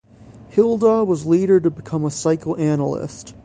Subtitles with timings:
[0.49, 3.35] Hilda was later to become a psychoanalyst.